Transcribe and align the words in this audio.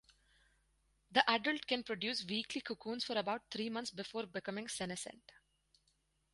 The 1.11 1.23
adult 1.29 1.67
can 1.67 1.83
produce 1.83 2.25
weekly 2.25 2.59
cocoons 2.61 3.03
for 3.03 3.13
about 3.19 3.43
three 3.51 3.69
months 3.69 3.91
before 3.91 4.25
becoming 4.25 4.67
senescent. 4.67 5.31